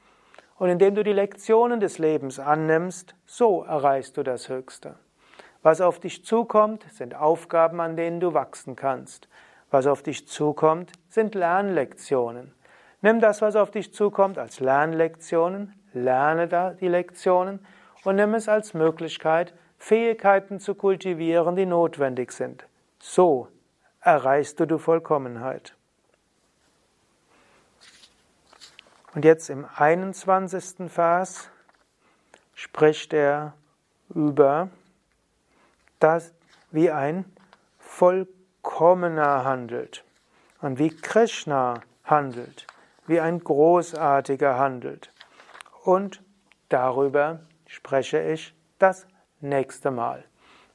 und 0.57 0.69
indem 0.69 0.93
du 0.93 1.03
die 1.03 1.13
Lektionen 1.13 1.79
des 1.79 1.97
Lebens 1.97 2.39
annimmst, 2.39 3.15
so 3.25 3.63
erreichst 3.63 4.17
du 4.17 4.21
das 4.23 4.47
Höchste. 4.47 4.95
Was 5.63 5.82
auf 5.82 6.00
dich 6.00 6.26
zukommt, 6.26 6.86
sind 6.91 7.15
Aufgaben, 7.15 7.80
an 7.80 7.95
denen 7.95 8.19
du 8.19 8.34
wachsen 8.34 8.76
kannst. 8.76 9.28
Was 9.69 9.88
auf 9.88 10.02
dich 10.02 10.28
zukommt, 10.28 10.91
sind 11.10 11.36
Lernlektionen. 11.36 12.54
Nimm 13.02 13.19
das, 13.19 13.41
was 13.41 13.56
auf 13.56 13.71
dich 13.71 13.93
zukommt, 13.93 14.38
als 14.38 14.60
Lernlektionen, 14.60 15.74
lerne 15.93 16.47
da 16.47 16.71
die 16.71 16.88
Lektionen 16.88 17.65
und 18.04 18.15
nimm 18.15 18.34
es 18.34 18.47
als 18.47 18.74
Möglichkeit, 18.74 19.54
Fähigkeiten 19.78 20.60
zu 20.60 20.76
kultivieren, 20.76 21.56
die 21.56 21.65
notwendig 21.65 22.32
sind. 22.32 22.67
So 23.00 23.47
erreichst 24.02 24.60
du 24.60 24.65
die 24.65 24.78
Vollkommenheit. 24.78 25.76
Und 29.13 29.26
jetzt 29.26 29.50
im 29.50 29.65
21. 29.76 30.89
Vers 30.89 31.50
spricht 32.54 33.13
er 33.13 33.54
über 34.13 34.69
das, 36.03 36.33
wie 36.71 36.91
ein 36.91 37.25
vollkommener 37.79 39.43
handelt 39.43 40.03
und 40.61 40.79
wie 40.79 40.89
Krishna 40.89 41.81
handelt, 42.03 42.65
wie 43.07 43.19
ein 43.19 43.39
Großartiger 43.39 44.57
handelt. 44.57 45.11
Und 45.83 46.23
darüber 46.69 47.41
spreche 47.65 48.21
ich 48.21 48.53
das 48.79 49.05
nächste 49.39 49.91
Mal. 49.91 50.23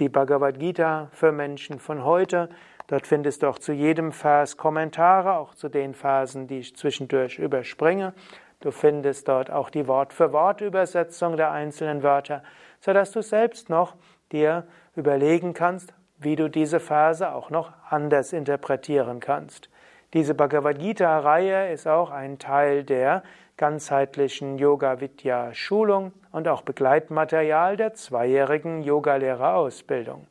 Die 0.00 0.08
Bhagavad 0.08 0.58
Gita 0.58 1.08
für 1.12 1.30
Menschen 1.30 1.78
von 1.78 2.04
heute. 2.04 2.48
Dort 2.88 3.06
findest 3.06 3.42
du 3.42 3.46
auch 3.46 3.60
zu 3.60 3.72
jedem 3.72 4.10
Vers 4.10 4.56
Kommentare, 4.56 5.34
auch 5.34 5.54
zu 5.54 5.68
den 5.68 5.94
Versen, 5.94 6.48
die 6.48 6.58
ich 6.58 6.76
zwischendurch 6.76 7.38
überspringe. 7.38 8.12
Du 8.60 8.72
findest 8.72 9.28
dort 9.28 9.52
auch 9.52 9.70
die 9.70 9.86
Wort-für-Wort-Übersetzung 9.86 11.36
der 11.36 11.52
einzelnen 11.52 12.02
Wörter, 12.02 12.42
sodass 12.80 13.12
du 13.12 13.22
selbst 13.22 13.70
noch 13.70 13.94
dir 14.32 14.66
überlegen 14.96 15.54
kannst, 15.54 15.94
wie 16.18 16.34
du 16.34 16.50
diese 16.50 16.80
Verse 16.80 17.32
auch 17.32 17.50
noch 17.50 17.72
anders 17.88 18.32
interpretieren 18.32 19.20
kannst. 19.20 19.70
Diese 20.14 20.34
Bhagavad 20.34 20.78
Gita-Reihe 20.78 21.72
ist 21.72 21.86
auch 21.86 22.10
ein 22.10 22.38
Teil 22.38 22.84
der 22.84 23.22
ganzheitlichen 23.56 24.58
Yoga-Vidya-Schulung 24.58 26.12
und 26.30 26.46
auch 26.48 26.62
Begleitmaterial 26.62 27.76
der 27.76 27.94
zweijährigen 27.94 28.82
Yogalehrerausbildung. 28.82 30.26